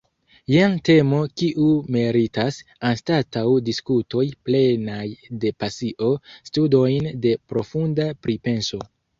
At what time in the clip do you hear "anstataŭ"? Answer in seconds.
2.91-3.43